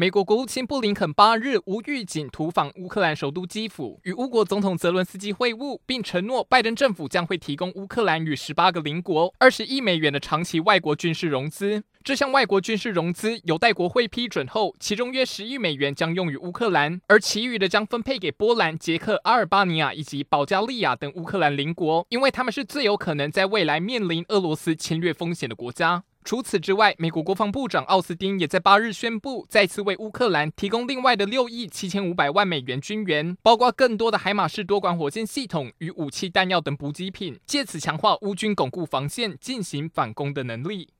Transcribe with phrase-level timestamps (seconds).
[0.00, 11.84] 美国国务卿布林肯八日无预警突访乌克兰首都基辅，与乌国总统泽伦斯基会晤，并承诺拜登政府将会提供乌克兰与十八个邻国二十亿美元的长期外国军事融资。
[12.02, 26.04] 这项外国军事融资有待国会批准后，其中约十亿美元将用于乌克兰，而其余的将分配给波兰、捷克、阿尔巴尼亚以及保加利亚等乌克兰邻国，因为他们是最有可能在未来面临俄罗斯侵略风险的国家。
[26.30, 40.90] 除此之外，美国国防部长奥斯汀也在八日宣布，再次为乌克兰提供另外的六亿七千五百万美元军援，包括更多的海马士多管火箭系统与武器弹药等补给品，借此强化乌军巩固防线、进行反攻的能力。